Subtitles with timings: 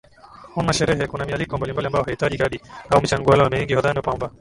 [0.53, 4.31] huna sherehe kuna mialiko mbalimbali ambao haihitaji kadi au michangoIngawa wengi hudhani kwamba